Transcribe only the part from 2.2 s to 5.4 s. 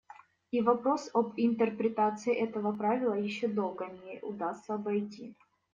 этого правила еще долго не удастся обойти;.